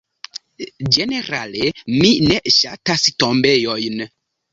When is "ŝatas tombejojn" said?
2.55-4.03